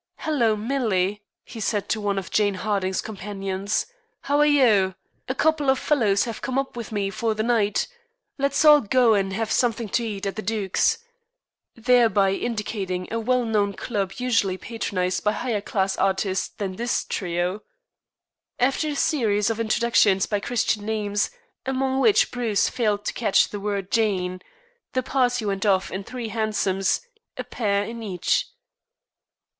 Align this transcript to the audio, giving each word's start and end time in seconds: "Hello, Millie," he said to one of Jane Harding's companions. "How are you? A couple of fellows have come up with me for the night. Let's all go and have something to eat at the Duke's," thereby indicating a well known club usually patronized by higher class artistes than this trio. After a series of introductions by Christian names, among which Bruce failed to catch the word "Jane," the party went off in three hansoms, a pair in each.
"Hello, 0.17 0.55
Millie," 0.55 1.21
he 1.43 1.59
said 1.59 1.87
to 1.89 2.01
one 2.01 2.17
of 2.17 2.31
Jane 2.31 2.55
Harding's 2.55 3.01
companions. 3.01 3.85
"How 4.21 4.39
are 4.39 4.47
you? 4.47 4.95
A 5.29 5.35
couple 5.35 5.69
of 5.69 5.77
fellows 5.77 6.23
have 6.23 6.41
come 6.41 6.57
up 6.57 6.75
with 6.75 6.91
me 6.91 7.11
for 7.11 7.35
the 7.35 7.43
night. 7.43 7.85
Let's 8.39 8.65
all 8.65 8.81
go 8.81 9.13
and 9.13 9.31
have 9.33 9.51
something 9.51 9.87
to 9.89 10.03
eat 10.03 10.25
at 10.25 10.35
the 10.35 10.41
Duke's," 10.41 10.97
thereby 11.75 12.31
indicating 12.33 13.13
a 13.13 13.19
well 13.19 13.45
known 13.45 13.73
club 13.73 14.13
usually 14.17 14.57
patronized 14.57 15.23
by 15.23 15.33
higher 15.33 15.61
class 15.61 15.95
artistes 15.99 16.47
than 16.57 16.77
this 16.77 17.03
trio. 17.05 17.61
After 18.57 18.87
a 18.89 18.95
series 18.95 19.51
of 19.51 19.59
introductions 19.59 20.25
by 20.25 20.39
Christian 20.39 20.83
names, 20.83 21.29
among 21.63 21.99
which 21.99 22.31
Bruce 22.31 22.69
failed 22.69 23.05
to 23.05 23.13
catch 23.13 23.49
the 23.49 23.59
word 23.59 23.91
"Jane," 23.91 24.41
the 24.93 25.03
party 25.03 25.45
went 25.45 25.63
off 25.63 25.91
in 25.91 26.03
three 26.03 26.29
hansoms, 26.29 27.01
a 27.37 27.43
pair 27.43 27.83
in 27.83 28.01
each. 28.01 28.47